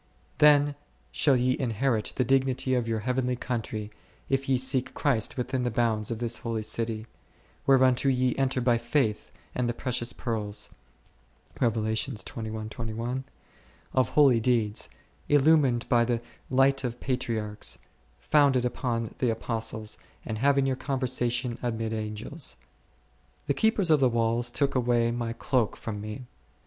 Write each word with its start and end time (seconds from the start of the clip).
Then 0.39 0.73
shall 1.11 1.37
ye 1.37 1.55
inherit 1.59 2.13
the 2.15 2.23
dignity 2.23 2.73
of 2.73 2.87
your 2.87 3.01
heavenly 3.01 3.35
country, 3.35 3.91
if 4.29 4.49
ye 4.49 4.57
seek 4.57 4.95
Christ 4.95 5.37
within 5.37 5.61
the 5.61 5.69
bounds 5.69 6.09
of 6.09 6.17
this 6.17 6.39
holy 6.39 6.63
city, 6.63 7.05
whereunto 7.67 8.09
ye 8.09 8.35
enter 8.35 8.61
by 8.61 8.79
faith 8.79 9.31
and 9.53 9.69
the 9.69 9.75
precious 9.75 10.11
pearls 10.11 10.71
2 11.59 11.67
of 13.93 14.09
holy 14.09 14.39
deeds, 14.39 14.89
illumined 15.29 15.87
by 15.87 16.03
the 16.03 16.19
light 16.49 16.83
of 16.83 16.99
Patriarchs, 16.99 17.77
founded 18.17 18.65
upon 18.65 19.13
the 19.19 19.29
Apostles, 19.29 19.99
and 20.25 20.39
having 20.39 20.65
your 20.65 20.75
conversation 20.75 21.59
amid 21.61 21.93
Angels. 21.93 22.57
The 23.45 23.53
keepers 23.53 23.91
of 23.91 23.99
the 23.99 24.09
walls 24.09 24.49
took 24.49 24.73
away 24.73 25.11
my 25.11 25.33
cloak 25.33 25.77
from 25.77 26.01
me. 26.01 26.25